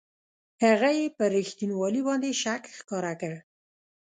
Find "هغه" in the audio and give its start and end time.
0.63-0.89